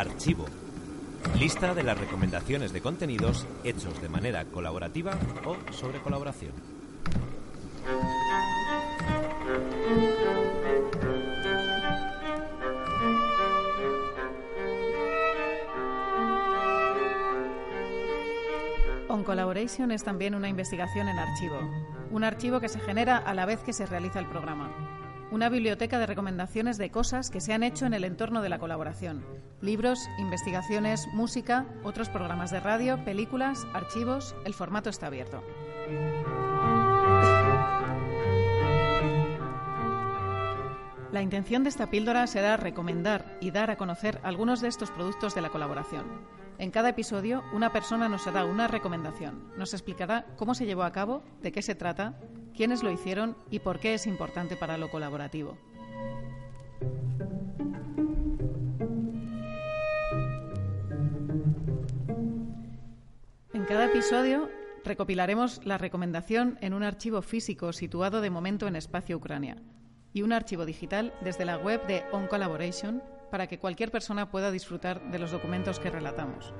Archivo. 0.00 0.46
Lista 1.38 1.74
de 1.74 1.82
las 1.82 1.98
recomendaciones 1.98 2.72
de 2.72 2.80
contenidos 2.80 3.46
hechos 3.64 4.00
de 4.00 4.08
manera 4.08 4.46
colaborativa 4.46 5.12
o 5.44 5.58
sobre 5.74 6.00
colaboración. 6.00 6.52
On 19.08 19.22
Collaboration 19.22 19.90
es 19.90 20.02
también 20.02 20.34
una 20.34 20.48
investigación 20.48 21.08
en 21.08 21.18
archivo, 21.18 21.60
un 22.10 22.24
archivo 22.24 22.58
que 22.58 22.70
se 22.70 22.80
genera 22.80 23.18
a 23.18 23.34
la 23.34 23.44
vez 23.44 23.60
que 23.60 23.74
se 23.74 23.84
realiza 23.84 24.18
el 24.18 24.26
programa. 24.26 24.89
Una 25.32 25.48
biblioteca 25.48 26.00
de 26.00 26.06
recomendaciones 26.06 26.76
de 26.76 26.90
cosas 26.90 27.30
que 27.30 27.40
se 27.40 27.52
han 27.52 27.62
hecho 27.62 27.86
en 27.86 27.94
el 27.94 28.02
entorno 28.02 28.42
de 28.42 28.48
la 28.48 28.58
colaboración. 28.58 29.24
Libros, 29.60 30.08
investigaciones, 30.18 31.06
música, 31.12 31.66
otros 31.84 32.08
programas 32.08 32.50
de 32.50 32.58
radio, 32.58 33.04
películas, 33.04 33.64
archivos. 33.72 34.34
El 34.44 34.54
formato 34.54 34.90
está 34.90 35.06
abierto. 35.06 35.44
La 41.12 41.22
intención 41.22 41.62
de 41.62 41.68
esta 41.68 41.90
píldora 41.90 42.26
será 42.26 42.56
recomendar 42.56 43.36
y 43.40 43.52
dar 43.52 43.70
a 43.70 43.76
conocer 43.76 44.20
algunos 44.24 44.60
de 44.60 44.68
estos 44.68 44.90
productos 44.90 45.36
de 45.36 45.42
la 45.42 45.50
colaboración. 45.50 46.39
En 46.60 46.70
cada 46.70 46.90
episodio, 46.90 47.42
una 47.54 47.72
persona 47.72 48.06
nos 48.10 48.26
hará 48.26 48.44
una 48.44 48.68
recomendación, 48.68 49.50
nos 49.56 49.72
explicará 49.72 50.26
cómo 50.36 50.54
se 50.54 50.66
llevó 50.66 50.82
a 50.82 50.92
cabo, 50.92 51.22
de 51.40 51.52
qué 51.52 51.62
se 51.62 51.74
trata, 51.74 52.20
quiénes 52.54 52.82
lo 52.82 52.90
hicieron 52.90 53.34
y 53.50 53.60
por 53.60 53.80
qué 53.80 53.94
es 53.94 54.06
importante 54.06 54.56
para 54.56 54.76
lo 54.76 54.90
colaborativo. 54.90 55.56
En 63.54 63.64
cada 63.64 63.86
episodio 63.86 64.50
recopilaremos 64.84 65.64
la 65.64 65.78
recomendación 65.78 66.58
en 66.60 66.74
un 66.74 66.82
archivo 66.82 67.22
físico 67.22 67.72
situado 67.72 68.20
de 68.20 68.28
momento 68.28 68.66
en 68.66 68.76
Espacio 68.76 69.16
Ucrania 69.16 69.56
y 70.12 70.20
un 70.20 70.34
archivo 70.34 70.66
digital 70.66 71.14
desde 71.22 71.46
la 71.46 71.56
web 71.56 71.86
de 71.86 72.04
On 72.12 72.26
Collaboration 72.26 73.02
para 73.30 73.46
que 73.46 73.58
cualquier 73.58 73.90
persona 73.90 74.30
pueda 74.30 74.50
disfrutar 74.50 75.00
de 75.10 75.18
los 75.18 75.30
documentos 75.30 75.78
que 75.78 75.90
relatamos. 75.90 76.52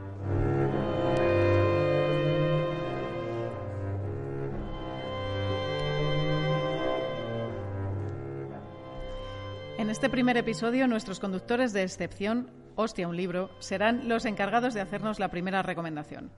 En 9.78 9.88
este 9.88 10.10
primer 10.10 10.36
episodio, 10.36 10.86
nuestros 10.86 11.20
conductores 11.20 11.72
de 11.72 11.82
excepción, 11.82 12.50
Hostia 12.76 13.08
un 13.08 13.16
libro, 13.16 13.50
serán 13.58 14.08
los 14.08 14.24
encargados 14.24 14.74
de 14.74 14.80
hacernos 14.80 15.18
la 15.18 15.30
primera 15.30 15.62
recomendación. 15.62 16.30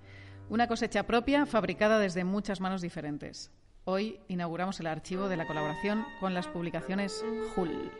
Una 0.48 0.68
cosecha 0.68 1.04
propia 1.04 1.44
fabricada 1.46 1.98
desde 1.98 2.24
muchas 2.24 2.60
manos 2.60 2.82
diferentes. 2.82 3.50
Hoy 3.84 4.20
inauguramos 4.28 4.78
el 4.80 4.86
archivo 4.86 5.28
de 5.28 5.36
la 5.36 5.46
colaboración 5.46 6.04
con 6.20 6.34
las 6.34 6.46
publicaciones 6.46 7.24
Hull. 7.56 7.90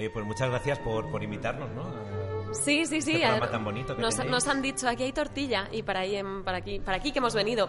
Oye, 0.00 0.08
pues 0.08 0.24
muchas 0.24 0.48
gracias 0.48 0.78
por, 0.78 1.10
por 1.10 1.22
invitarnos, 1.22 1.68
¿no? 1.72 1.84
Sí, 2.54 2.86
sí, 2.86 3.02
sí. 3.02 3.12
Este 3.12 3.26
programa 3.26 3.50
tan 3.50 3.62
bonito 3.62 3.94
que 3.94 4.00
nos, 4.00 4.48
han 4.48 4.62
dicho 4.62 4.88
aquí 4.88 5.02
hay 5.02 5.12
tortilla 5.12 5.68
y 5.70 5.82
para 5.82 6.00
ahí, 6.00 6.18
para 6.42 6.56
aquí, 6.56 6.80
para 6.80 6.96
aquí 6.96 7.12
que 7.12 7.18
hemos 7.18 7.34
venido. 7.34 7.68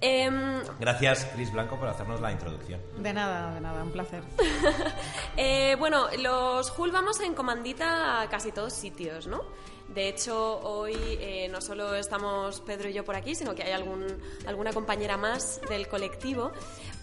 Em, 0.00 0.60
Gracias, 0.80 1.30
Chris 1.34 1.52
Blanco, 1.52 1.78
por 1.78 1.86
hacernos 1.86 2.20
la 2.20 2.32
introducción. 2.32 2.80
De 2.96 3.12
nada, 3.12 3.54
de 3.54 3.60
nada, 3.60 3.84
un 3.84 3.92
placer. 3.92 4.24
eh, 5.36 5.76
bueno, 5.78 6.08
los 6.18 6.76
Hull 6.76 6.90
vamos 6.90 7.20
en 7.20 7.34
comandita 7.34 8.22
a 8.22 8.28
casi 8.28 8.50
todos 8.50 8.72
sitios, 8.72 9.28
¿no? 9.28 9.42
De 9.88 10.08
hecho, 10.08 10.60
hoy 10.60 10.94
eh, 10.94 11.48
no 11.50 11.60
solo 11.60 11.94
estamos 11.94 12.60
Pedro 12.60 12.88
y 12.90 12.92
yo 12.92 13.04
por 13.04 13.16
aquí, 13.16 13.34
sino 13.34 13.54
que 13.54 13.62
hay 13.62 13.72
algún, 13.72 14.06
alguna 14.46 14.72
compañera 14.72 15.16
más 15.16 15.60
del 15.68 15.88
colectivo, 15.88 16.52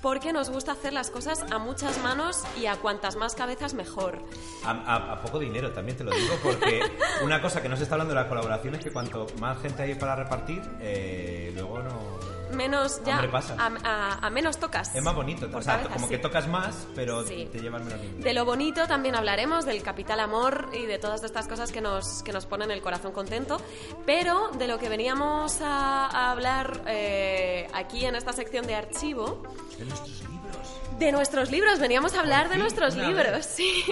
porque 0.04 0.32
nos 0.32 0.52
gusta 0.52 0.74
hacer 0.74 0.94
las 0.94 1.10
cosas 1.10 1.44
a 1.52 1.58
muchas 1.58 1.98
manos 2.04 2.44
y 2.62 2.68
a 2.68 2.76
cuantas 2.76 3.16
más 3.16 3.34
cabezas 3.34 3.74
mejor. 3.74 4.20
A, 4.64 5.20
poco 5.22 5.40
dinero, 5.40 5.72
también 5.72 5.98
te 5.98 6.04
lo 6.04 6.12
digo, 6.12 6.36
porque 6.44 6.82
una 7.24 7.42
cosa 7.42 7.62
que 7.62 7.70
no 7.70 7.76
se 7.76 7.84
está 7.84 7.96
hablando 7.96 8.14
de 8.14 8.22
la 8.22 8.30
colaboración 8.30 8.76
es 8.76 8.84
que 8.84 8.92
cuanto 8.92 9.26
más 9.40 9.60
gente 9.62 9.82
hay 9.82 9.96
para 9.96 10.16
repartir, 10.16 10.62
eh, 10.80 11.52
luego 11.56 11.80
no... 11.80 12.25
Menos 12.54 13.02
ya, 13.04 13.16
Hombre, 13.16 13.30
pasa. 13.30 13.56
a, 13.58 13.68
a- 13.84 14.28
a 14.28 14.30
menos 14.30 14.58
tocas. 14.58 14.94
Es 14.96 15.02
más 15.04 15.16
bonito, 15.16 15.50
Por 15.50 15.62
o 15.62 15.64
sea, 15.64 15.74
cabeza, 15.78 15.94
como 15.94 16.08
sí. 16.08 16.12
que 16.14 16.18
tocas 16.20 16.48
más, 16.48 16.88
pero 16.96 17.26
Sí. 17.26 17.50
te 17.52 17.60
llevas 17.60 17.84
menos 17.84 18.02
dinero. 18.02 18.24
De 18.24 18.34
lo 18.34 18.46
bonito 18.46 18.88
también 18.88 19.16
hablaremos, 19.16 19.66
del 19.66 19.82
capital 19.84 20.20
amor 20.20 20.70
y 20.74 20.86
de 20.86 20.98
todas 21.00 21.24
estas 21.24 21.48
cosas 21.48 21.72
que 21.72 21.82
nos, 21.82 22.24
que 22.24 22.32
nos 22.32 22.46
ponen 22.46 22.72
el 22.72 22.82
corazón 22.82 23.12
contento. 23.12 23.58
Pero 24.06 24.50
de 24.58 24.68
lo 24.68 24.78
que 24.80 24.90
veníamos 24.90 25.60
a, 25.62 26.06
a 26.08 26.32
hablar 26.32 26.82
eh, 26.88 27.68
aquí 27.74 28.06
en 28.06 28.16
esta 28.16 28.32
sección 28.34 28.66
de 28.68 28.76
archivo, 28.76 29.44
De 29.78 29.86
nuestros 29.86 30.20
libros. 30.22 31.00
de 31.00 31.12
nuestros 31.12 31.52
libros, 31.52 31.80
veníamos 31.80 32.14
a 32.14 32.20
hablar 32.22 32.50
de 32.50 32.58
nuestros 32.58 32.96
libros, 32.96 33.32
vez. 33.32 33.46
sí. 33.56 33.84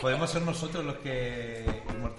Podemos 0.00 0.30
ser 0.30 0.42
nosotros 0.42 0.84
los 0.84 0.96
que 0.98 1.64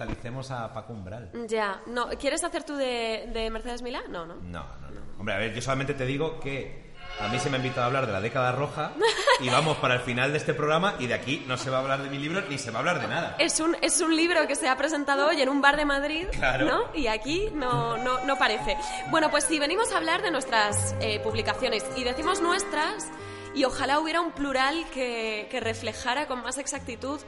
inmortalicemos 0.04 0.50
a 0.50 0.72
Paco 0.72 0.92
Umbral. 0.92 1.30
Ya, 1.46 1.80
no, 1.86 2.08
¿quieres 2.10 2.42
hacer 2.44 2.64
tú 2.64 2.74
de, 2.76 3.28
de 3.32 3.50
Mercedes 3.50 3.82
Milá? 3.82 4.02
No, 4.08 4.24
no. 4.26 4.36
No, 4.36 4.64
no, 4.80 4.90
no. 4.90 5.00
Hombre, 5.18 5.34
a 5.34 5.38
ver, 5.38 5.54
yo 5.54 5.60
solamente 5.60 5.92
te 5.94 6.06
digo 6.06 6.40
que 6.40 6.90
a 7.20 7.28
mí 7.28 7.38
se 7.38 7.50
me 7.50 7.56
ha 7.56 7.58
invitado 7.58 7.82
a 7.82 7.86
hablar 7.86 8.06
de 8.06 8.12
la 8.12 8.20
década 8.20 8.52
roja 8.52 8.92
y 9.40 9.50
vamos 9.50 9.76
para 9.78 9.94
el 9.94 10.00
final 10.00 10.32
de 10.32 10.38
este 10.38 10.54
programa 10.54 10.94
y 10.98 11.06
de 11.06 11.14
aquí 11.14 11.44
no 11.46 11.58
se 11.58 11.68
va 11.68 11.78
a 11.78 11.80
hablar 11.80 12.02
de 12.02 12.08
mi 12.08 12.16
libro 12.18 12.40
ni 12.48 12.56
se 12.56 12.70
va 12.70 12.78
a 12.78 12.80
hablar 12.80 13.00
de 13.00 13.08
nada. 13.08 13.36
Es 13.38 13.60
un, 13.60 13.76
es 13.82 14.00
un 14.00 14.16
libro 14.16 14.46
que 14.46 14.54
se 14.54 14.68
ha 14.68 14.76
presentado 14.76 15.28
hoy 15.28 15.42
en 15.42 15.48
un 15.50 15.60
bar 15.60 15.76
de 15.76 15.84
Madrid, 15.84 16.28
Claro. 16.32 16.66
¿no? 16.66 16.80
Y 16.94 17.08
aquí 17.08 17.50
no, 17.52 17.98
no, 17.98 18.24
no 18.24 18.36
parece. 18.38 18.76
Bueno, 19.10 19.30
pues 19.30 19.44
sí, 19.44 19.58
venimos 19.58 19.92
a 19.92 19.98
hablar 19.98 20.22
de 20.22 20.30
nuestras 20.30 20.94
eh, 21.00 21.20
publicaciones 21.20 21.84
y 21.96 22.04
decimos 22.04 22.40
nuestras 22.40 23.06
y 23.54 23.64
ojalá 23.64 23.98
hubiera 23.98 24.20
un 24.22 24.30
plural 24.32 24.86
que, 24.94 25.48
que 25.50 25.60
reflejara 25.60 26.26
con 26.26 26.42
más 26.42 26.56
exactitud 26.56 27.20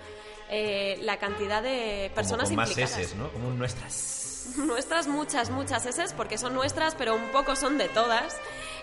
eh, 0.53 0.99
la 1.03 1.17
cantidad 1.19 1.63
de 1.63 2.05
Como 2.11 2.15
personas 2.15 2.49
con 2.49 2.57
más 2.57 2.69
implicadas. 2.71 2.99
S, 3.01 3.17
¿no? 3.17 3.31
Como 3.33 3.51
nuestras. 3.51 4.21
Nuestras 4.57 5.07
muchas, 5.07 5.51
muchas 5.51 5.87
S, 5.87 6.15
porque 6.17 6.37
son 6.37 6.53
nuestras, 6.53 6.95
pero 6.97 7.15
un 7.15 7.29
poco 7.31 7.55
son 7.57 7.79
de 7.79 7.89
todas. 7.89 8.37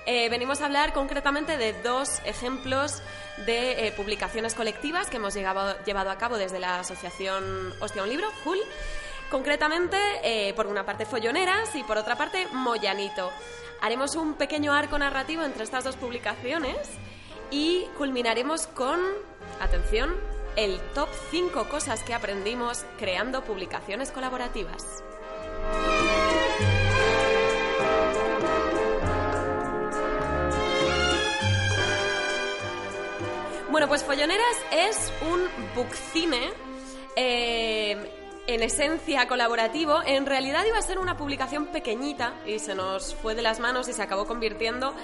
Eh, 0.06 0.30
venimos 0.30 0.62
a 0.62 0.66
hablar 0.66 0.94
concretamente 0.94 1.58
de 1.58 1.74
dos 1.84 2.22
ejemplos 2.26 3.02
de 3.46 3.88
eh, 3.88 3.92
publicaciones 3.92 4.56
colectivas 4.56 5.10
que 5.10 5.18
hemos 5.18 5.34
llegado- 5.34 5.76
llevado 5.86 6.10
a 6.12 6.18
cabo 6.18 6.38
desde 6.38 6.60
la 6.60 6.80
asociación 6.80 7.74
Hostia 7.82 8.04
un 8.04 8.10
Libro, 8.10 8.28
HUL. 8.46 8.58
Concretamente, 9.30 9.98
eh, 10.24 10.54
por 10.56 10.66
una 10.66 10.86
parte 10.86 11.06
Folloneras 11.06 11.76
y 11.76 11.84
por 11.84 11.98
otra 11.98 12.16
parte 12.16 12.48
Moyanito. 12.54 13.30
Haremos 13.82 14.16
un 14.16 14.34
pequeño 14.36 14.74
arco 14.74 14.98
narrativo 14.98 15.44
entre 15.44 15.64
estas 15.66 15.84
dos 15.84 15.96
publicaciones 15.98 16.78
y 17.52 17.84
culminaremos 17.98 18.66
con, 18.68 19.00
atención, 19.60 20.16
el 20.56 20.80
top 20.94 21.10
5 21.32 21.70
cosas 21.70 22.04
que 22.04 22.14
aprendimos 22.14 22.86
creando 22.98 23.44
publicaciones 23.44 24.12
colaborativas. 24.12 25.04
Bueno, 33.72 33.88
pues 33.88 34.04
Folloneras 34.04 34.58
es 34.72 35.14
un 35.22 35.42
bookcine 35.76 36.52
eh, 37.16 38.19
en 38.50 38.64
esencia 38.64 39.28
colaborativo. 39.28 40.02
En 40.08 40.26
realidad 40.26 40.66
iba 40.68 40.80
a 40.80 40.82
ser 40.82 40.98
una 40.98 41.16
publicación 41.16 41.68
pequeñita 41.68 42.34
y 42.48 42.58
se 42.58 42.74
nos 42.74 43.14
fue 43.14 43.36
de 43.36 43.44
las 43.44 43.60
manos 43.60 43.88
y 43.88 43.94
se 43.94 44.02
acabó 44.02 44.26
convirtiendo 44.26 44.96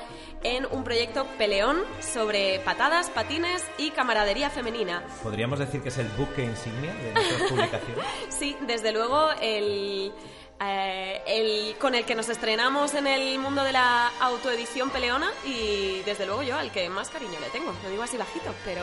en 0.41 0.65
un 0.71 0.83
proyecto 0.83 1.27
peleón 1.37 1.83
sobre 1.99 2.59
patadas, 2.61 3.11
patines 3.11 3.63
y 3.77 3.91
camaradería 3.91 4.49
femenina. 4.49 5.03
¿Podríamos 5.21 5.59
decir 5.59 5.83
que 5.83 5.89
es 5.89 5.97
el 5.99 6.07
buque 6.17 6.43
insignia 6.43 6.91
de 6.95 7.13
nuestras 7.13 7.41
publicaciones? 7.51 8.05
Sí, 8.29 8.57
desde 8.61 8.91
luego 8.91 9.29
el, 9.39 10.11
eh, 10.59 11.21
el 11.27 11.75
con 11.77 11.93
el 11.93 12.03
que 12.03 12.15
nos 12.15 12.29
estrenamos 12.29 12.95
en 12.95 13.05
el 13.05 13.37
mundo 13.37 13.63
de 13.63 13.73
la 13.73 14.11
autoedición 14.21 14.89
peleona 14.89 15.29
y 15.45 16.01
desde 16.03 16.25
luego 16.25 16.41
yo 16.41 16.57
al 16.57 16.71
que 16.71 16.89
más 16.89 17.09
cariño 17.09 17.39
le 17.39 17.49
tengo. 17.49 17.71
Lo 17.83 17.91
digo 17.91 18.01
así 18.01 18.17
bajito, 18.17 18.55
pero... 18.65 18.81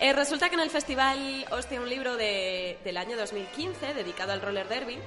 eh, 0.00 0.12
resulta 0.12 0.48
que 0.48 0.54
en 0.54 0.60
el 0.60 0.70
festival 0.70 1.46
Hostia 1.50 1.80
un 1.80 1.88
libro 1.88 2.16
de- 2.16 2.78
del 2.84 2.96
año 2.96 3.16
2015 3.16 3.94
dedicado 3.94 4.32
al 4.32 4.40
roller 4.40 4.68
derby, 4.68 4.98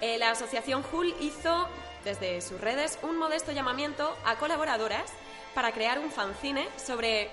eh, 0.00 0.18
la 0.18 0.30
asociación 0.30 0.84
Hull 0.92 1.14
hizo 1.20 1.68
desde 2.04 2.40
sus 2.40 2.60
redes 2.60 2.98
un 3.02 3.16
modesto 3.16 3.52
llamamiento 3.52 4.14
a 4.24 4.36
colaboradoras 4.36 5.10
para 5.54 5.72
crear 5.72 5.98
un 5.98 6.10
fanzine 6.10 6.68
sobre 6.76 7.30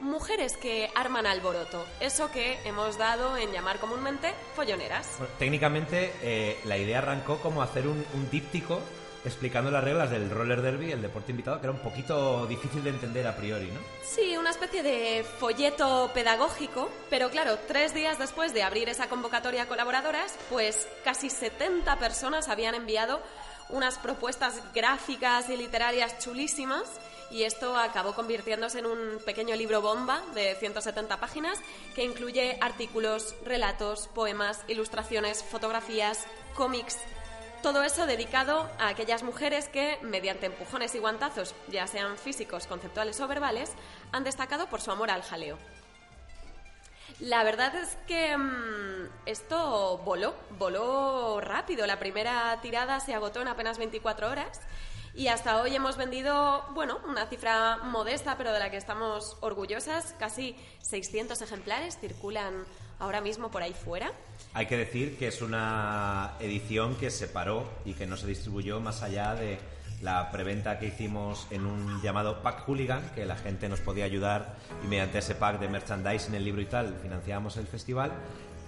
mujeres 0.00 0.56
que 0.56 0.90
arman 0.94 1.26
alboroto, 1.26 1.84
eso 2.00 2.30
que 2.30 2.58
hemos 2.64 2.98
dado 2.98 3.36
en 3.36 3.52
llamar 3.52 3.78
comúnmente 3.78 4.32
folloneras. 4.54 5.08
Técnicamente, 5.38 6.12
eh, 6.22 6.60
la 6.64 6.76
idea 6.76 6.98
arrancó 6.98 7.38
como 7.38 7.62
hacer 7.62 7.86
un, 7.86 8.04
un 8.12 8.30
díptico 8.30 8.80
explicando 9.24 9.70
las 9.70 9.82
reglas 9.82 10.10
del 10.10 10.30
roller 10.30 10.60
derby, 10.62 10.92
el 10.92 11.02
deporte 11.02 11.32
invitado, 11.32 11.60
que 11.60 11.66
era 11.66 11.72
un 11.72 11.82
poquito 11.82 12.46
difícil 12.46 12.84
de 12.84 12.90
entender 12.90 13.26
a 13.26 13.36
priori, 13.36 13.66
¿no? 13.66 13.80
Sí, 14.02 14.36
una 14.36 14.50
especie 14.50 14.82
de 14.82 15.24
folleto 15.38 16.10
pedagógico, 16.12 16.90
pero 17.10 17.30
claro, 17.30 17.58
tres 17.66 17.94
días 17.94 18.18
después 18.18 18.52
de 18.52 18.62
abrir 18.62 18.88
esa 18.88 19.08
convocatoria 19.08 19.62
a 19.62 19.66
colaboradoras, 19.66 20.36
pues 20.50 20.86
casi 21.04 21.30
70 21.30 21.98
personas 21.98 22.48
habían 22.48 22.74
enviado 22.74 23.22
unas 23.70 23.98
propuestas 23.98 24.60
gráficas 24.74 25.48
y 25.48 25.56
literarias 25.56 26.18
chulísimas 26.18 26.84
y 27.30 27.44
esto 27.44 27.76
acabó 27.76 28.14
convirtiéndose 28.14 28.78
en 28.78 28.86
un 28.86 29.18
pequeño 29.24 29.56
libro 29.56 29.80
bomba 29.80 30.22
de 30.34 30.54
170 30.54 31.18
páginas 31.18 31.58
que 31.94 32.04
incluye 32.04 32.58
artículos, 32.60 33.34
relatos, 33.44 34.08
poemas, 34.14 34.60
ilustraciones, 34.68 35.42
fotografías, 35.42 36.26
cómics, 36.54 36.98
todo 37.64 37.82
eso 37.82 38.04
dedicado 38.04 38.68
a 38.78 38.88
aquellas 38.88 39.22
mujeres 39.22 39.70
que, 39.70 39.98
mediante 40.02 40.44
empujones 40.44 40.94
y 40.94 40.98
guantazos, 40.98 41.54
ya 41.68 41.86
sean 41.86 42.18
físicos, 42.18 42.66
conceptuales 42.66 43.18
o 43.20 43.26
verbales, 43.26 43.72
han 44.12 44.22
destacado 44.22 44.66
por 44.66 44.82
su 44.82 44.90
amor 44.90 45.10
al 45.10 45.22
jaleo. 45.22 45.56
La 47.20 47.42
verdad 47.42 47.74
es 47.74 47.96
que 48.06 48.36
mm, 48.36 49.08
esto 49.24 49.96
voló, 50.04 50.34
voló 50.58 51.40
rápido. 51.40 51.86
La 51.86 51.98
primera 51.98 52.60
tirada 52.60 53.00
se 53.00 53.14
agotó 53.14 53.40
en 53.40 53.48
apenas 53.48 53.78
24 53.78 54.28
horas 54.28 54.60
y 55.14 55.28
hasta 55.28 55.62
hoy 55.62 55.74
hemos 55.74 55.96
vendido, 55.96 56.66
bueno, 56.72 57.00
una 57.08 57.24
cifra 57.28 57.78
modesta, 57.78 58.36
pero 58.36 58.52
de 58.52 58.58
la 58.58 58.70
que 58.70 58.76
estamos 58.76 59.38
orgullosas. 59.40 60.14
Casi 60.18 60.54
600 60.82 61.40
ejemplares 61.40 61.98
circulan 61.98 62.66
ahora 62.98 63.20
mismo 63.20 63.50
por 63.50 63.62
ahí 63.62 63.72
fuera. 63.72 64.12
Hay 64.52 64.66
que 64.66 64.76
decir 64.76 65.16
que 65.18 65.28
es 65.28 65.42
una 65.42 66.32
edición 66.40 66.96
que 66.96 67.10
se 67.10 67.28
paró 67.28 67.68
y 67.84 67.94
que 67.94 68.06
no 68.06 68.16
se 68.16 68.26
distribuyó 68.26 68.80
más 68.80 69.02
allá 69.02 69.34
de 69.34 69.58
la 70.02 70.30
preventa 70.30 70.78
que 70.78 70.86
hicimos 70.86 71.46
en 71.50 71.64
un 71.64 72.02
llamado 72.02 72.42
Pack 72.42 72.68
Hooligan, 72.68 73.10
que 73.14 73.24
la 73.24 73.36
gente 73.36 73.68
nos 73.68 73.80
podía 73.80 74.04
ayudar 74.04 74.56
y 74.84 74.86
mediante 74.86 75.18
ese 75.18 75.34
pack 75.34 75.58
de 75.58 75.68
merchandising, 75.68 76.34
el 76.34 76.44
libro 76.44 76.60
y 76.60 76.66
tal, 76.66 76.98
financiábamos 77.00 77.56
el 77.56 77.66
festival 77.66 78.12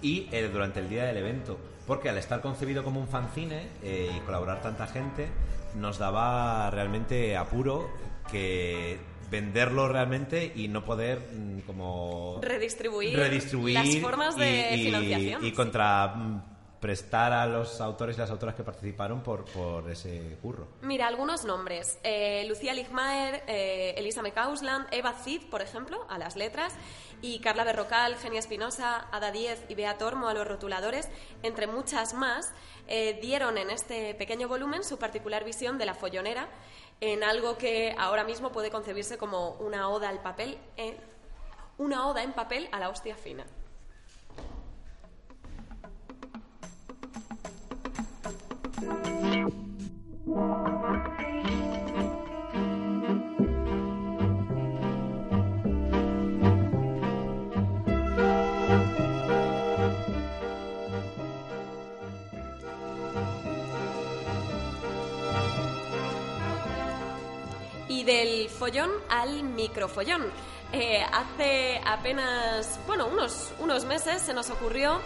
y 0.01 0.27
eh, 0.31 0.49
durante 0.51 0.79
el 0.79 0.89
día 0.89 1.05
del 1.05 1.17
evento. 1.17 1.59
Porque 1.85 2.09
al 2.09 2.17
estar 2.17 2.41
concebido 2.41 2.83
como 2.83 2.99
un 2.99 3.07
fanzine 3.07 3.67
eh, 3.83 4.11
y 4.15 4.19
colaborar 4.21 4.61
tanta 4.61 4.87
gente, 4.87 5.29
nos 5.75 5.99
daba 5.99 6.69
realmente 6.71 7.37
apuro 7.37 7.89
que 8.31 8.99
venderlo 9.29 9.87
realmente 9.87 10.51
y 10.55 10.67
no 10.67 10.83
poder 10.83 11.19
mm, 11.19 11.61
como 11.61 12.39
redistribuir, 12.41 13.17
redistribuir 13.17 13.75
las 13.75 13.97
formas 13.97 14.35
de 14.35 14.75
y, 14.75 14.83
financiación. 14.85 15.45
y 15.45 15.51
contra 15.51 16.07
mm, 16.07 16.41
prestar 16.79 17.33
a 17.33 17.45
los 17.47 17.81
autores 17.81 18.15
y 18.15 18.19
las 18.19 18.29
autoras 18.29 18.55
que 18.55 18.63
participaron 18.63 19.21
por, 19.21 19.45
por 19.45 19.89
ese 19.89 20.37
curro. 20.41 20.67
Mira, 20.81 21.07
algunos 21.07 21.43
nombres. 21.43 21.97
Eh, 22.03 22.45
Lucía 22.47 22.73
Ligmaer, 22.73 23.43
eh, 23.47 23.95
Elisa 23.97 24.21
McCausland, 24.21 24.87
Eva 24.91 25.13
Cid, 25.13 25.41
por 25.49 25.61
ejemplo, 25.61 26.05
a 26.09 26.17
las 26.17 26.35
letras, 26.35 26.73
y 27.21 27.39
Carla 27.39 27.63
Berrocal, 27.63 28.15
Genia 28.17 28.39
Espinosa, 28.39 29.07
Ada 29.11 29.31
Diez 29.31 29.63
y 29.69 29.75
Bea 29.75 29.97
Tormo 29.97 30.27
a 30.27 30.33
los 30.33 30.47
rotuladores, 30.47 31.09
entre 31.41 31.65
muchas 31.65 32.13
más, 32.13 32.53
eh, 32.87 33.17
dieron 33.21 33.57
en 33.57 33.71
este 33.71 34.13
pequeño 34.13 34.47
volumen 34.47 34.83
su 34.83 34.97
particular 34.99 35.43
visión 35.43 35.77
de 35.77 35.85
la 35.85 35.95
follonera 35.95 36.47
en 36.99 37.23
algo 37.23 37.57
que 37.57 37.95
ahora 37.97 38.23
mismo 38.23 38.51
puede 38.51 38.71
concebirse 38.71 39.17
como 39.17 39.51
una 39.59 39.89
oda 39.89 40.09
al 40.09 40.19
papel, 40.19 40.57
una 41.77 42.07
oda 42.07 42.23
en 42.23 42.33
papel 42.33 42.67
a 42.71 42.79
la 42.79 42.89
hostia 42.89 43.15
fina. 43.15 43.45
Del 68.27 68.49
follón 68.49 68.91
al 69.09 69.43
microfollón. 69.43 70.25
Eh, 70.73 71.01
hace 71.11 71.81
apenas, 71.85 72.79
bueno, 72.85 73.07
unos, 73.07 73.53
unos 73.59 73.85
meses 73.85 74.21
se 74.21 74.33
nos 74.33 74.49
ocurrió 74.49 74.99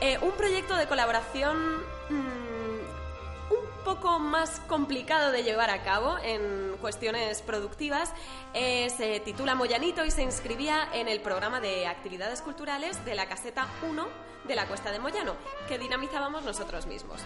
eh, 0.00 0.18
un 0.22 0.32
proyecto 0.32 0.74
de 0.76 0.86
colaboración 0.86 1.76
mm, 2.08 3.52
un 3.52 3.84
poco 3.84 4.18
más 4.18 4.60
complicado 4.68 5.32
de 5.32 5.42
llevar 5.42 5.68
a 5.68 5.82
cabo 5.82 6.16
en 6.18 6.76
cuestiones 6.80 7.42
productivas. 7.42 8.12
Eh, 8.54 8.88
se 8.96 9.20
titula 9.20 9.54
Moyanito 9.54 10.04
y 10.04 10.10
se 10.10 10.22
inscribía 10.22 10.88
en 10.94 11.08
el 11.08 11.20
programa 11.20 11.60
de 11.60 11.86
actividades 11.86 12.40
culturales 12.40 13.04
de 13.04 13.14
la 13.14 13.26
caseta 13.26 13.68
1 13.88 14.06
de 14.44 14.54
la 14.56 14.66
Cuesta 14.66 14.90
de 14.90 14.98
Moyano, 14.98 15.34
que 15.68 15.78
dinamizábamos 15.78 16.42
nosotros 16.42 16.86
mismos. 16.86 17.20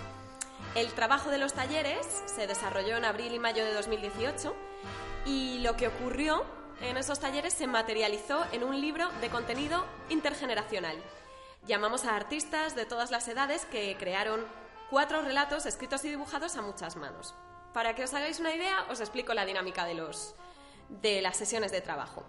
El 0.74 0.88
trabajo 0.92 1.30
de 1.30 1.38
los 1.38 1.54
talleres 1.54 2.06
se 2.26 2.46
desarrolló 2.46 2.96
en 2.96 3.04
abril 3.04 3.32
y 3.32 3.38
mayo 3.38 3.64
de 3.64 3.72
2018 3.72 4.54
y 5.26 5.58
lo 5.58 5.76
que 5.76 5.88
ocurrió 5.88 6.44
en 6.80 6.96
esos 6.96 7.20
talleres 7.20 7.52
se 7.52 7.66
materializó 7.66 8.44
en 8.52 8.62
un 8.62 8.80
libro 8.80 9.08
de 9.20 9.28
contenido 9.28 9.84
intergeneracional. 10.08 10.96
Llamamos 11.66 12.04
a 12.04 12.14
artistas 12.14 12.76
de 12.76 12.86
todas 12.86 13.10
las 13.10 13.26
edades 13.28 13.66
que 13.66 13.96
crearon 13.98 14.44
cuatro 14.90 15.22
relatos 15.22 15.66
escritos 15.66 16.04
y 16.04 16.10
dibujados 16.10 16.56
a 16.56 16.62
muchas 16.62 16.96
manos. 16.96 17.34
Para 17.72 17.94
que 17.94 18.04
os 18.04 18.14
hagáis 18.14 18.40
una 18.40 18.54
idea, 18.54 18.86
os 18.88 19.00
explico 19.00 19.34
la 19.34 19.44
dinámica 19.44 19.84
de, 19.84 21.20
las 21.20 21.36
sesiones 21.36 21.72
de 21.72 21.80
trabajo. 21.80 22.22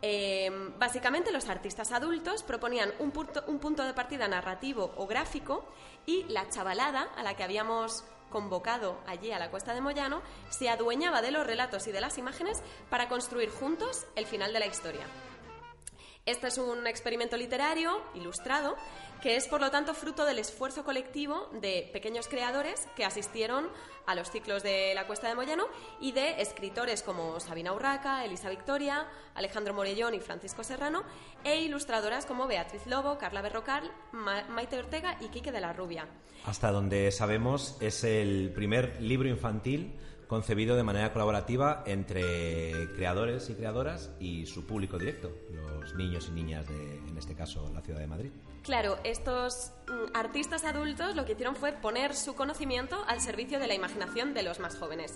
Eh, 0.00 0.50
básicamente 0.78 1.32
los 1.32 1.48
artistas 1.48 1.92
adultos 1.92 2.42
proponían 2.44 2.92
un 2.98 3.10
punto, 3.10 3.44
un 3.48 3.58
punto 3.58 3.84
de 3.84 3.94
partida 3.94 4.26
narrativo 4.28 4.92
o 4.96 5.06
gráfico 5.06 5.68
y 6.06 6.24
la 6.24 6.48
chavalada 6.48 7.08
a 7.16 7.22
la 7.22 7.34
que 7.34 7.42
habíamos 7.42 8.04
convocado 8.30 8.98
allí 9.06 9.32
a 9.32 9.38
la 9.38 9.50
Cuesta 9.50 9.74
de 9.74 9.80
Moyano 9.80 10.22
se 10.50 10.68
adueñaba 10.68 11.22
de 11.22 11.30
los 11.30 11.46
relatos 11.46 11.86
y 11.86 11.92
de 11.92 12.00
las 12.00 12.18
imágenes 12.18 12.62
para 12.90 13.08
construir 13.08 13.50
juntos 13.50 14.06
el 14.16 14.26
final 14.26 14.52
de 14.52 14.60
la 14.60 14.66
historia. 14.66 15.06
Este 16.28 16.48
es 16.48 16.58
un 16.58 16.86
experimento 16.86 17.38
literario 17.38 18.02
ilustrado 18.14 18.76
que 19.22 19.36
es, 19.36 19.48
por 19.48 19.62
lo 19.62 19.70
tanto, 19.70 19.94
fruto 19.94 20.26
del 20.26 20.38
esfuerzo 20.38 20.84
colectivo 20.84 21.48
de 21.62 21.88
pequeños 21.90 22.28
creadores 22.28 22.86
que 22.94 23.06
asistieron 23.06 23.66
a 24.04 24.14
los 24.14 24.30
ciclos 24.30 24.62
de 24.62 24.92
la 24.94 25.06
Cuesta 25.06 25.26
de 25.26 25.34
Moyano 25.34 25.64
y 26.02 26.12
de 26.12 26.42
escritores 26.42 27.02
como 27.02 27.40
Sabina 27.40 27.72
Urraca, 27.72 28.26
Elisa 28.26 28.50
Victoria, 28.50 29.08
Alejandro 29.34 29.72
Morellón 29.72 30.12
y 30.12 30.20
Francisco 30.20 30.62
Serrano, 30.62 31.02
e 31.44 31.62
ilustradoras 31.62 32.26
como 32.26 32.46
Beatriz 32.46 32.86
Lobo, 32.86 33.16
Carla 33.16 33.40
Berrocal, 33.40 33.90
Ma 34.12 34.44
Maite 34.50 34.78
Ortega 34.78 35.16
y 35.22 35.28
Quique 35.28 35.50
de 35.50 35.62
la 35.62 35.72
Rubia. 35.72 36.08
Hasta 36.44 36.70
donde 36.70 37.10
sabemos 37.10 37.78
es 37.80 38.04
el 38.04 38.52
primer 38.54 39.00
libro 39.00 39.30
infantil 39.30 39.98
concebido 40.28 40.76
de 40.76 40.82
manera 40.84 41.12
colaborativa 41.12 41.82
entre 41.86 42.92
creadores 42.94 43.48
y 43.50 43.54
creadoras 43.54 44.10
y 44.20 44.46
su 44.46 44.66
público 44.66 44.98
directo, 44.98 45.32
los 45.50 45.94
niños 45.94 46.28
y 46.28 46.32
niñas 46.32 46.68
de, 46.68 46.98
en 46.98 47.16
este 47.16 47.34
caso, 47.34 47.68
la 47.74 47.80
ciudad 47.80 47.98
de 47.98 48.06
Madrid. 48.06 48.30
Claro, 48.62 48.98
estos 49.02 49.72
mm, 49.86 50.14
artistas 50.14 50.64
adultos 50.64 51.16
lo 51.16 51.24
que 51.24 51.32
hicieron 51.32 51.56
fue 51.56 51.72
poner 51.72 52.14
su 52.14 52.34
conocimiento 52.34 53.02
al 53.06 53.22
servicio 53.22 53.58
de 53.58 53.66
la 53.66 53.72
imaginación 53.72 54.34
de 54.34 54.42
los 54.42 54.58
más 54.60 54.76
jóvenes. 54.76 55.14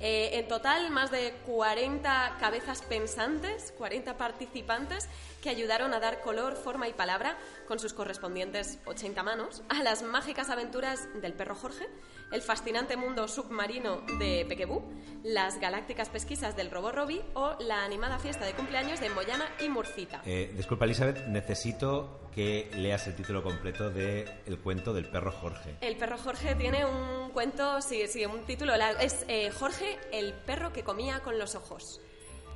Eh, 0.00 0.30
en 0.32 0.48
total, 0.48 0.90
más 0.90 1.12
de 1.12 1.34
40 1.46 2.36
cabezas 2.40 2.82
pensantes, 2.82 3.72
40 3.78 4.16
participantes 4.18 5.08
que 5.40 5.50
ayudaron 5.50 5.94
a 5.94 6.00
dar 6.00 6.20
color, 6.20 6.56
forma 6.56 6.88
y 6.88 6.92
palabra 6.92 7.38
con 7.68 7.78
sus 7.78 7.92
correspondientes 7.92 8.80
80 8.86 9.22
manos 9.22 9.62
a 9.68 9.84
las 9.84 10.02
mágicas 10.02 10.50
aventuras 10.50 11.08
del 11.20 11.34
perro 11.34 11.54
Jorge, 11.54 11.86
el 12.32 12.42
fascinante 12.42 12.96
mundo 12.96 13.28
submarino 13.28 14.02
de 14.18 14.44
Pequebú, 14.48 14.82
las 15.22 15.60
galácticas 15.60 16.08
pesquisas 16.08 16.56
del 16.56 16.70
Robo 16.70 16.90
Robbie 16.90 17.22
o 17.34 17.56
la 17.60 17.84
animada 17.84 18.18
fiesta 18.18 18.44
de 18.44 18.52
cumpleaños 18.52 19.00
de 19.00 19.10
Moyana 19.10 19.44
y 19.60 19.68
Murcita. 19.68 20.22
Eh, 20.24 20.52
disculpa, 20.56 20.84
Elizabeth, 20.84 21.26
necesito 21.26 22.20
que 22.34 22.70
leas 22.74 23.06
el 23.06 23.16
título 23.16 23.42
completo 23.42 23.90
del 23.90 24.28
el 24.46 24.58
cuento 24.58 24.92
del 24.92 25.10
perro 25.10 25.32
Jorge. 25.32 25.76
El 25.80 25.96
perro 25.96 26.18
Jorge 26.18 26.54
tiene 26.54 26.84
un 26.84 27.30
cuento, 27.30 27.80
sí, 27.82 28.06
sí, 28.08 28.24
un 28.24 28.44
título, 28.44 28.74
es 28.74 29.24
eh, 29.28 29.50
Jorge, 29.50 29.98
el 30.12 30.32
perro 30.32 30.72
que 30.72 30.82
comía 30.82 31.20
con 31.20 31.38
los 31.38 31.54
ojos. 31.54 32.00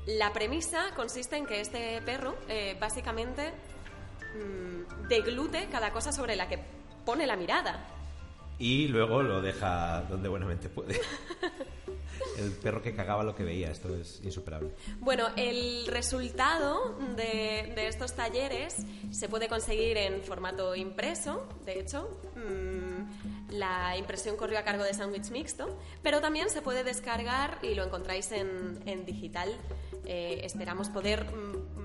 La 0.07 0.33
premisa 0.33 0.91
consiste 0.97 1.37
en 1.37 1.47
que 1.47 1.61
este 1.61 2.01
perro 2.03 2.37
eh, 2.49 2.77
básicamente 2.81 3.53
mmm, 4.35 5.09
deglute 5.09 5.69
cada 5.71 5.93
cosa 5.93 6.13
sobre 6.13 6.37
la 6.37 6.49
que 6.49 6.59
pone 7.05 7.27
la 7.27 7.37
mirada. 7.37 7.87
Y 8.59 8.89
luego 8.89 9.23
lo 9.23 9.41
deja 9.41 10.03
donde 10.09 10.29
buenamente 10.29 10.69
puede. 10.69 11.01
El 12.39 12.53
perro 12.53 12.81
que 12.83 12.95
cagaba 12.95 13.23
lo 13.25 13.35
que 13.35 13.45
veía, 13.45 13.71
esto 13.71 13.95
es 13.95 14.21
insuperable. 14.25 14.71
Bueno, 15.01 15.27
el 15.37 15.87
resultado 15.87 16.97
de, 17.17 17.73
de 17.75 17.89
estos 17.89 18.15
talleres 18.15 18.77
se 19.11 19.29
puede 19.29 19.49
conseguir 19.49 19.97
en 19.97 20.23
formato 20.23 20.75
impreso, 20.75 21.47
de 21.67 21.81
hecho. 21.81 22.09
Mmm, 22.37 23.53
La 23.59 23.97
impresión 23.99 24.37
corrió 24.37 24.59
a 24.59 24.63
cargo 24.63 24.83
de 24.85 24.95
Sandwich 24.95 25.31
Mixto, 25.31 25.79
pero 26.03 26.21
también 26.21 26.49
se 26.49 26.63
puede 26.63 26.85
descargar 26.85 27.59
y 27.63 27.75
lo 27.75 27.85
encontráis 27.85 28.33
en, 28.33 28.81
en 28.87 29.05
digital. 29.05 29.51
Eh, 30.07 30.41
esperamos 30.45 30.89
poder 30.89 31.27
mm, 31.27 31.82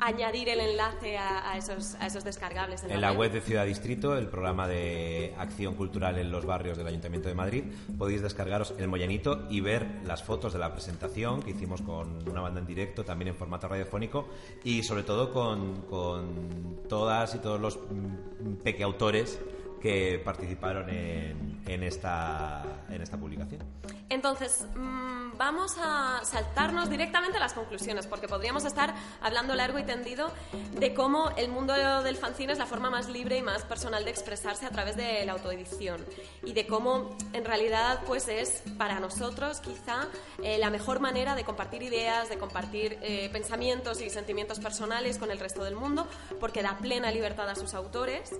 añadir 0.00 0.48
el 0.48 0.60
enlace 0.60 1.18
a, 1.18 1.56
esos, 1.56 1.94
a 1.96 2.06
esos, 2.06 2.24
descargables. 2.24 2.84
En, 2.84 3.00
la 3.00 3.12
web 3.12 3.32
de 3.32 3.40
Ciudad 3.40 3.66
Distrito, 3.66 4.16
el 4.16 4.28
programa 4.28 4.68
de 4.68 5.34
acción 5.38 5.74
cultural 5.74 6.18
en 6.18 6.30
los 6.30 6.44
barrios 6.44 6.78
del 6.78 6.86
Ayuntamiento 6.86 7.28
de 7.28 7.34
Madrid, 7.34 7.64
podéis 7.96 8.22
descargaros 8.22 8.74
el 8.78 8.88
Moyanito 8.88 9.46
y 9.50 9.60
ver 9.60 9.86
las 10.04 10.22
fotos 10.22 10.52
de 10.52 10.58
la 10.58 10.72
presentación 10.72 11.42
que 11.42 11.50
hicimos 11.50 11.82
con 11.82 12.28
una 12.28 12.40
banda 12.40 12.60
en 12.60 12.66
directo, 12.66 13.04
también 13.04 13.28
en 13.28 13.36
formato 13.36 13.68
radiofónico 13.68 14.28
y 14.64 14.82
sobre 14.82 15.02
todo 15.02 15.32
con, 15.32 15.82
con 15.82 16.78
todas 16.88 17.34
y 17.34 17.38
todos 17.38 17.60
los 17.60 17.78
mm, 17.78 18.56
pequeautores 18.62 19.38
que 19.80 20.20
participaron 20.24 20.88
en, 20.90 21.62
en, 21.66 21.82
esta, 21.82 22.64
en 22.88 23.02
esta 23.02 23.16
publicación. 23.16 23.62
Entonces, 24.10 24.66
mm, 24.74 25.36
vamos 25.36 25.76
a 25.78 26.20
saltarnos 26.24 26.88
directamente 26.88 27.36
a 27.36 27.40
las 27.40 27.52
conclusiones, 27.52 28.06
porque 28.06 28.26
podríamos 28.26 28.64
estar 28.64 28.94
hablando 29.20 29.54
largo 29.54 29.78
y 29.78 29.84
tendido 29.84 30.32
de 30.78 30.94
cómo 30.94 31.30
el 31.36 31.50
mundo 31.50 31.74
del 32.02 32.16
fanzine 32.16 32.52
es 32.52 32.58
la 32.58 32.66
forma 32.66 32.90
más 32.90 33.08
libre 33.08 33.38
y 33.38 33.42
más 33.42 33.64
personal 33.64 34.04
de 34.04 34.10
expresarse 34.10 34.66
a 34.66 34.70
través 34.70 34.96
de 34.96 35.24
la 35.26 35.32
autoedición 35.32 36.04
y 36.42 36.52
de 36.54 36.66
cómo 36.66 37.16
en 37.32 37.44
realidad 37.44 38.00
pues 38.06 38.28
es 38.28 38.62
para 38.78 38.98
nosotros 38.98 39.60
quizá 39.60 40.08
eh, 40.42 40.58
la 40.58 40.70
mejor 40.70 41.00
manera 41.00 41.34
de 41.34 41.44
compartir 41.44 41.82
ideas, 41.82 42.28
de 42.28 42.38
compartir 42.38 42.98
eh, 43.02 43.28
pensamientos 43.30 44.00
y 44.00 44.10
sentimientos 44.10 44.58
personales 44.58 45.18
con 45.18 45.30
el 45.30 45.38
resto 45.38 45.62
del 45.64 45.76
mundo, 45.76 46.06
porque 46.40 46.62
da 46.62 46.78
plena 46.78 47.10
libertad 47.10 47.48
a 47.48 47.54
sus 47.54 47.74
autores 47.74 48.32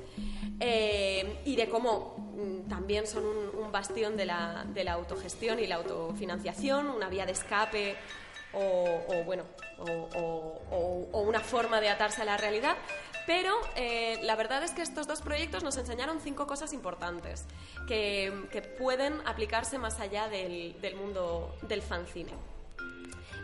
eh, 0.60 1.27
y 1.44 1.56
de 1.56 1.68
cómo 1.68 2.16
mm, 2.36 2.68
también 2.68 3.06
son 3.06 3.24
un, 3.24 3.72
bastión 3.72 4.16
de 4.16 4.24
la, 4.24 4.64
de 4.66 4.84
la 4.84 4.94
autogestión 4.94 5.60
y 5.60 5.66
la 5.66 5.76
autofinanciación, 5.76 6.88
una 6.88 7.08
vía 7.08 7.26
de 7.26 7.32
escape 7.32 7.96
o, 8.52 9.24
bueno, 9.24 9.44
o, 9.78 11.20
una 11.20 11.40
forma 11.40 11.80
de 11.80 11.88
atarse 11.88 12.22
a 12.22 12.24
la 12.24 12.36
realidad. 12.36 12.76
Pero 13.26 13.54
eh, 13.76 14.18
la 14.22 14.36
verdad 14.36 14.62
es 14.62 14.72
que 14.72 14.80
estos 14.80 15.06
dos 15.06 15.20
proyectos 15.20 15.62
nos 15.62 15.76
enseñaron 15.76 16.18
cinco 16.20 16.46
cosas 16.46 16.72
importantes 16.72 17.44
que, 17.86 18.32
pueden 18.78 19.20
aplicarse 19.26 19.76
más 19.76 20.00
allá 20.00 20.28
del, 20.28 20.80
del 20.80 20.96
mundo 20.96 21.54
del 21.68 21.82
fanzine. 21.82 22.32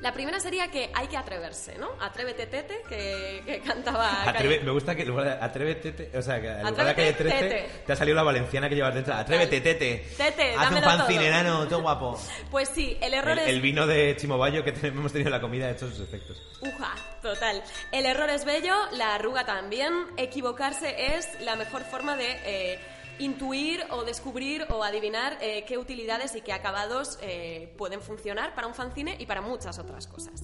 La 0.05 0.13
primera 0.13 0.39
sería 0.39 0.71
que 0.71 0.91
hay 0.93 1.07
que 1.07 1.17
atreverse, 1.17 1.79
¿no? 1.79 1.93
Atrévete 1.99 2.47
Tete, 2.47 2.83
que, 2.87 3.63
cantaba... 3.65 4.35
me 4.63 4.71
gusta 4.71 4.95
que 4.95 5.11
Atrévete 5.41 5.93
Tete, 5.93 6.19
o 6.19 6.21
sea, 6.21 6.43
que 6.43 6.49
en 6.49 6.69
lugar 6.69 6.89
de 6.89 6.95
calle 6.95 7.13
13 7.15 7.71
te 7.87 7.93
ha 7.95 7.97
salido 7.97 8.15
la 8.15 8.23
valenciana 8.23 8.69
que 8.69 8.75
llevas 8.75 8.95
dentro. 8.95 9.15
Atrévete 9.15 9.63
Tete. 9.63 10.05
Tete, 10.15 10.57
Haz 10.59 10.73
un 10.73 10.83
pancinerano, 10.83 11.67
todo. 11.69 11.81
guapo. 11.81 12.21
Pues 12.51 12.69
sí, 12.69 12.99
el 13.01 13.15
error 13.15 13.39
es... 13.39 13.49
El 13.49 13.63
vino 13.63 13.87
de 13.87 14.15
Chimobayo 14.19 14.63
que 14.63 14.75
hemos 14.83 15.11
tenido 15.11 15.29
en 15.29 15.33
la 15.33 15.41
comida 15.41 15.69
ha 15.69 15.71
hecho 15.71 15.89
sus 15.89 16.01
efectos. 16.01 16.37
Uja, 16.61 16.95
total. 17.23 17.63
El 17.91 18.05
error 18.05 18.29
es 18.29 18.45
bello, 18.45 18.75
la 18.93 19.15
arruga 19.15 19.47
también. 19.47 20.09
Equivocarse 20.19 21.17
es 21.17 21.41
la 21.41 21.57
mejor 21.57 21.83
forma 21.83 22.15
de... 22.15 22.27
Eh, 22.45 22.79
intuir 23.19 23.85
o 23.91 24.05
descubrir 24.05 24.67
o 24.71 24.83
adivinar 24.83 25.39
eh, 25.41 25.65
qué 25.67 25.79
utilidades 25.79 26.35
y 26.35 26.41
qué 26.41 26.53
acabados 26.53 27.19
eh, 27.23 27.73
pueden 27.77 28.01
funcionar 28.01 28.55
para 28.55 28.67
un 28.67 28.75
fanzine 28.75 29.17
y 29.19 29.27
para 29.27 29.41
muchas 29.41 29.79
otras 29.79 30.07
cosas. 30.07 30.43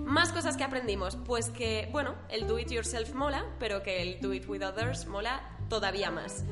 Más 0.00 0.32
cosas 0.32 0.56
que 0.56 0.64
aprendimos, 0.64 1.16
pues 1.16 1.50
que, 1.50 1.88
bueno, 1.92 2.14
el 2.28 2.46
do 2.46 2.58
it 2.58 2.70
yourself 2.70 3.12
mola, 3.14 3.44
pero 3.58 3.82
que 3.82 4.02
el 4.02 4.20
do 4.20 4.32
it 4.32 4.48
with 4.48 4.62
others 4.62 5.06
mola 5.06 5.56
todavía 5.68 6.10
más. 6.10 6.44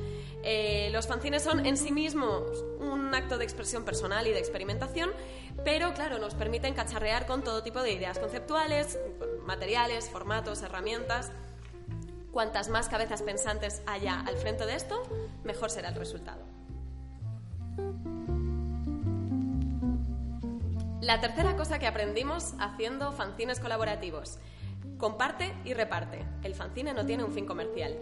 Eh, 0.43 0.89
los 0.93 1.07
fanzines 1.07 1.43
son 1.43 1.67
en 1.67 1.77
sí 1.77 1.93
mismos 1.93 2.65
un 2.79 3.15
acto 3.15 3.37
de 3.37 3.45
expresión 3.45 3.85
personal 3.85 4.27
y 4.27 4.31
de 4.31 4.39
experimentación, 4.39 5.11
pero 5.65 5.93
claro, 5.93 6.19
nos 6.19 6.35
permiten 6.35 6.75
cacharrear 6.75 7.27
con 7.27 7.43
todo 7.43 7.63
tipo 7.63 7.83
de 7.83 7.93
ideas 7.93 8.19
conceptuales, 8.19 8.99
materiales, 9.45 10.09
formatos, 10.09 10.63
herramientas. 10.63 11.33
Cuantas 12.33 12.69
más 12.69 12.89
cabezas 12.89 13.23
pensantes 13.23 13.83
haya 13.87 14.21
al 14.21 14.37
frente 14.37 14.65
de 14.65 14.77
esto, 14.77 15.03
mejor 15.43 15.71
será 15.71 15.89
el 15.89 15.97
resultado. 15.97 16.43
La 21.01 21.21
tercera 21.21 21.57
cosa 21.57 21.79
que 21.79 21.89
aprendimos 21.89 22.55
haciendo 22.61 23.11
fanzines 23.13 23.59
colaborativos. 23.59 24.39
Comparte 24.97 25.55
y 25.65 25.75
reparte. 25.75 26.25
El 26.45 26.55
fanzine 26.55 26.93
no 26.93 27.05
tiene 27.05 27.25
un 27.25 27.33
fin 27.33 27.47
comercial. 27.47 27.97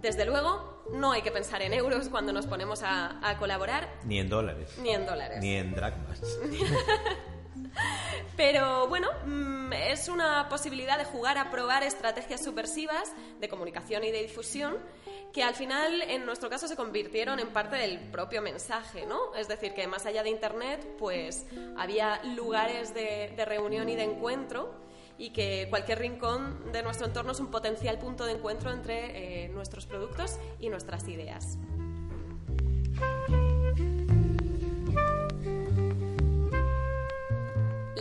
Desde 0.00 0.24
luego, 0.24 0.82
no 0.92 1.12
hay 1.12 1.22
que 1.22 1.30
pensar 1.30 1.62
en 1.62 1.72
euros 1.72 2.08
cuando 2.08 2.32
nos 2.32 2.46
ponemos 2.46 2.82
a, 2.82 3.18
a 3.26 3.36
colaborar. 3.38 3.88
Ni 4.04 4.18
en 4.18 4.28
dólares. 4.28 4.76
Ni 4.82 4.90
en 4.90 5.06
dólares. 5.06 5.38
Ni 5.40 5.54
en 5.54 5.74
dracmas. 5.74 6.20
Pero 8.36 8.88
bueno, 8.88 9.08
mm, 9.26 9.72
es 9.72 10.08
una 10.08 10.48
posibilidad 10.48 10.98
de 10.98 11.04
jugar 11.04 11.38
a 11.38 11.50
probar 11.50 11.82
estrategias 11.82 12.42
subversivas 12.42 13.12
de 13.40 13.48
comunicación 13.48 14.04
y 14.04 14.10
de 14.10 14.22
difusión 14.22 14.76
que 15.32 15.42
al 15.42 15.54
final, 15.54 16.02
en 16.02 16.24
nuestro 16.24 16.48
caso, 16.48 16.68
se 16.68 16.76
convirtieron 16.76 17.38
en 17.38 17.48
parte 17.48 17.76
del 17.76 17.98
propio 18.10 18.40
mensaje, 18.40 19.06
¿no? 19.06 19.34
Es 19.34 19.46
decir, 19.48 19.74
que 19.74 19.86
más 19.86 20.06
allá 20.06 20.22
de 20.22 20.30
Internet, 20.30 20.86
pues 20.98 21.46
había 21.76 22.22
lugares 22.24 22.94
de, 22.94 23.32
reunión 23.44 23.88
y 23.88 23.96
de 23.96 24.04
encuentro 24.04 24.74
y 25.18 25.30
que 25.30 25.66
cualquier 25.68 25.98
rincón 25.98 26.72
de 26.72 26.82
nuestro 26.82 27.06
entorno 27.06 27.32
es 27.32 27.40
un 27.40 27.50
potencial 27.50 27.98
punto 27.98 28.24
de 28.24 28.32
encuentro 28.32 28.70
entre 28.72 29.44
eh, 29.44 29.48
nuestros 29.48 29.86
productos 29.86 30.38
y 30.60 30.68
nuestras 30.70 31.06
ideas. 31.08 31.58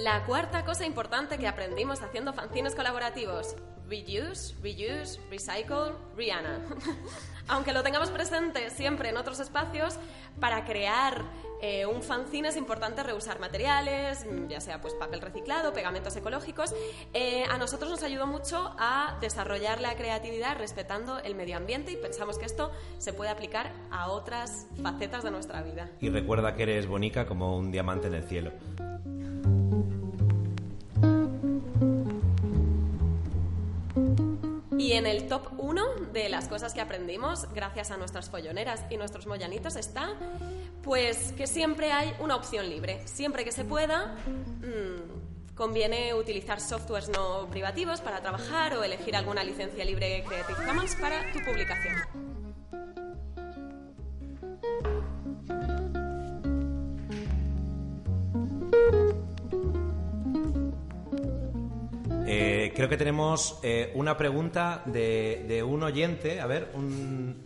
La 0.07 0.23
cuarta 0.23 0.63
cosa 0.63 0.85
importante 0.85 1.37
que 1.37 1.49
aprendimos 1.49 2.01
haciendo 2.01 2.31
fanzines 2.31 2.73
colaborativos, 2.75 3.57
reuse, 3.89 4.55
reuse, 4.63 5.19
recycle, 5.29 5.95
Rihanna. 6.15 6.61
Aunque 7.49 7.73
lo 7.73 7.83
tengamos 7.83 8.09
presente 8.11 8.69
siempre 8.69 9.09
en 9.09 9.17
otros 9.17 9.41
espacios, 9.41 9.99
para 10.39 10.63
crear 10.63 11.25
eh, 11.61 11.85
un 11.85 12.01
fanzine 12.01 12.47
es 12.47 12.55
importante 12.55 13.03
reusar 13.03 13.41
materiales, 13.41 14.25
ya 14.47 14.61
sea 14.61 14.79
pues 14.79 14.93
papel 14.93 15.19
reciclado, 15.19 15.73
pegamentos 15.73 16.15
ecológicos. 16.15 16.73
Eh, 17.13 17.43
a 17.43 17.57
nosotros 17.57 17.91
nos 17.91 18.01
ayudó 18.01 18.27
mucho 18.27 18.75
a 18.79 19.17
desarrollar 19.19 19.81
la 19.81 19.97
creatividad 19.97 20.57
respetando 20.57 21.19
el 21.19 21.35
medio 21.35 21.57
ambiente 21.57 21.91
y 21.91 21.97
pensamos 21.97 22.37
que 22.37 22.45
esto 22.45 22.71
se 22.97 23.11
puede 23.11 23.29
aplicar 23.29 23.73
a 23.91 24.09
otras 24.09 24.67
facetas 24.81 25.25
de 25.25 25.31
nuestra 25.31 25.63
vida. 25.63 25.89
Y 25.99 26.07
recuerda 26.07 26.55
que 26.55 26.63
eres 26.63 26.87
bonica 26.87 27.25
como 27.25 27.57
un 27.57 27.73
diamante 27.73 28.07
en 28.07 28.13
el 28.13 28.23
cielo. 28.23 28.53
Y 34.87 34.93
en 34.93 35.05
el 35.05 35.27
top 35.27 35.49
1 35.57 35.83
de 36.13 36.29
las 36.29 36.47
cosas 36.47 36.73
que 36.73 36.79
aprendimos 36.79 37.51
gracias 37.53 37.91
a 37.91 37.97
nuestras 37.97 38.29
folloneras 38.29 38.85
y 38.89 38.95
nuestros 38.95 39.27
moyanitos 39.27 39.75
está 39.75 40.13
pues 40.81 41.33
que 41.33 41.45
siempre 41.45 41.91
hay 41.91 42.13
una 42.21 42.37
opción 42.37 42.69
libre. 42.69 43.05
Siempre 43.05 43.43
que 43.43 43.51
se 43.51 43.65
pueda, 43.65 44.15
mmm, 44.25 45.55
conviene 45.55 46.13
utilizar 46.13 46.61
softwares 46.61 47.09
no 47.09 47.49
privativos 47.49 47.99
para 47.99 48.21
trabajar 48.21 48.75
o 48.75 48.83
elegir 48.85 49.17
alguna 49.17 49.43
licencia 49.43 49.83
libre 49.83 50.23
Creative 50.25 50.65
Commons 50.65 50.95
para 50.95 51.33
tu 51.33 51.39
publicación. 51.43 52.86
Creo 62.77 62.89
que 62.89 62.97
tenemos 62.97 63.59
eh, 63.63 63.91
una 63.95 64.15
pregunta 64.17 64.83
de, 64.85 65.65
un 65.67 65.81
oyente. 65.81 66.39
A 66.39 66.45
ver, 66.45 66.69
un, 66.75 67.37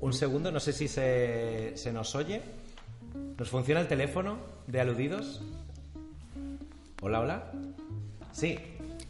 un 0.00 0.12
segundo, 0.12 0.50
no 0.50 0.58
sé 0.58 0.72
si 0.72 0.88
se, 0.88 1.76
se 1.76 1.92
nos 1.92 2.16
oye. 2.16 2.42
¿Nos 3.38 3.48
funciona 3.48 3.80
el 3.80 3.86
teléfono 3.86 4.38
de 4.66 4.80
aludidos? 4.80 5.40
Hola, 7.00 7.20
hola. 7.20 7.52
Sí, 8.32 8.58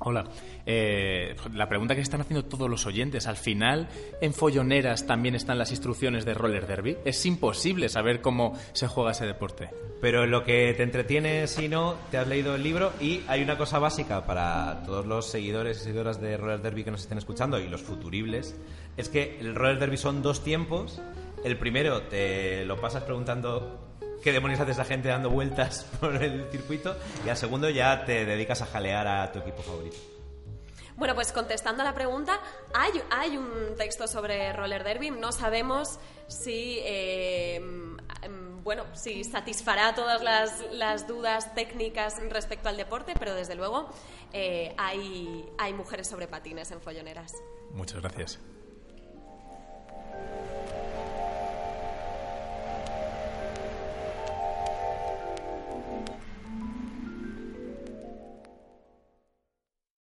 Hola. 0.08 0.24
Eh, 0.64 1.36
la 1.52 1.68
pregunta 1.68 1.94
que 1.94 2.00
están 2.00 2.22
haciendo 2.22 2.46
todos 2.46 2.70
los 2.70 2.86
oyentes, 2.86 3.26
al 3.26 3.36
final 3.36 3.90
en 4.22 4.32
Folloneras 4.32 5.06
también 5.06 5.34
están 5.34 5.58
las 5.58 5.70
instrucciones 5.70 6.24
de 6.24 6.32
roller 6.32 6.66
derby. 6.66 6.96
Es 7.04 7.26
imposible 7.26 7.90
saber 7.90 8.22
cómo 8.22 8.58
se 8.72 8.88
juega 8.88 9.10
ese 9.10 9.26
deporte. 9.26 9.68
Pero 10.00 10.24
lo 10.24 10.44
que 10.44 10.72
te 10.74 10.82
entretiene, 10.82 11.46
si 11.46 11.68
no, 11.68 11.96
te 12.10 12.16
has 12.16 12.26
leído 12.26 12.54
el 12.54 12.62
libro 12.62 12.90
y 13.02 13.20
hay 13.28 13.42
una 13.42 13.58
cosa 13.58 13.78
básica 13.78 14.24
para 14.24 14.82
todos 14.86 15.04
los 15.04 15.26
seguidores 15.26 15.82
y 15.82 15.84
seguidoras 15.84 16.22
de 16.22 16.38
roller 16.38 16.62
derby 16.62 16.84
que 16.84 16.90
nos 16.90 17.02
estén 17.02 17.18
escuchando 17.18 17.60
y 17.60 17.68
los 17.68 17.82
futuribles, 17.82 18.58
es 18.96 19.10
que 19.10 19.38
el 19.40 19.54
roller 19.54 19.78
derby 19.78 19.98
son 19.98 20.22
dos 20.22 20.42
tiempos. 20.42 21.02
El 21.44 21.58
primero 21.58 22.00
te 22.04 22.64
lo 22.64 22.80
pasas 22.80 23.02
preguntando 23.02 23.87
qué 24.22 24.32
demonios 24.32 24.60
hace 24.60 24.72
esa 24.72 24.84
gente 24.84 25.08
dando 25.08 25.30
vueltas 25.30 25.84
por 26.00 26.22
el 26.22 26.50
circuito 26.50 26.96
y 27.24 27.28
al 27.28 27.36
segundo 27.36 27.70
ya 27.70 28.04
te 28.04 28.24
dedicas 28.24 28.62
a 28.62 28.66
jalear 28.66 29.06
a 29.06 29.32
tu 29.32 29.38
equipo 29.40 29.62
favorito. 29.62 29.96
Bueno, 30.96 31.14
pues 31.14 31.30
contestando 31.30 31.82
a 31.82 31.84
la 31.84 31.94
pregunta, 31.94 32.40
hay, 32.74 32.90
hay 33.10 33.36
un 33.36 33.76
texto 33.76 34.08
sobre 34.08 34.52
roller 34.52 34.82
derby. 34.82 35.12
No 35.12 35.30
sabemos 35.30 36.00
si, 36.26 36.80
eh, 36.82 37.60
mm, 37.60 38.64
bueno, 38.64 38.84
si 38.94 39.22
satisfará 39.22 39.94
todas 39.94 40.24
las, 40.24 40.60
las, 40.72 41.06
dudas 41.06 41.54
técnicas 41.54 42.14
respecto 42.30 42.68
al 42.68 42.76
deporte, 42.76 43.14
pero 43.16 43.32
desde 43.36 43.54
luego 43.54 43.88
eh, 44.32 44.74
hay, 44.76 45.48
hay 45.56 45.72
mujeres 45.72 46.08
sobre 46.08 46.26
patines 46.26 46.72
en 46.72 46.80
folloneras. 46.80 47.32
Muchas 47.70 48.00
gracias. 48.00 48.40